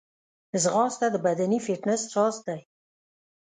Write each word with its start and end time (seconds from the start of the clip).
ځغاسته 0.63 1.07
د 1.11 1.15
بدني 1.25 1.59
فټنس 1.65 2.01
راز 2.13 2.35
دی 2.47 2.59